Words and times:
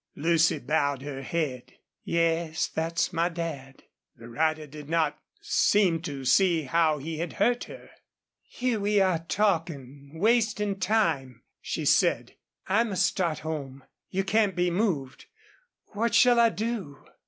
Lucy 0.15 0.57
bowed 0.57 1.03
her 1.03 1.21
head. 1.21 1.73
"Yes, 2.03 2.65
that's 2.65 3.13
my 3.13 3.29
dad." 3.29 3.83
The 4.15 4.29
rider 4.29 4.65
did 4.65 4.89
not 4.89 5.19
seem 5.41 6.01
to 6.01 6.25
see 6.25 6.63
how 6.63 6.97
he 6.97 7.19
had 7.19 7.33
hurt 7.33 7.65
her. 7.65 7.91
"Here 8.41 8.79
we 8.79 8.99
are 8.99 9.19
talking 9.19 10.13
wasting 10.17 10.79
time," 10.79 11.43
she 11.61 11.85
said. 11.85 12.33
"I 12.65 12.83
must 12.83 13.05
start 13.05 13.39
home. 13.45 13.83
You 14.09 14.23
can't 14.23 14.55
be 14.55 14.71
moved. 14.71 15.27
What 15.93 16.15
shall 16.15 16.39
I 16.39 16.49
do?" 16.49 17.05